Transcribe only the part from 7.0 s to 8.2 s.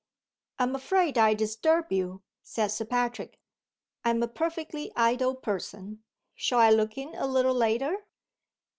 a little later?"